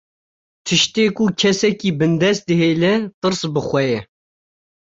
[0.65, 3.99] Tiştê ku kesekî bindest dihêle, tirs bi xwe ye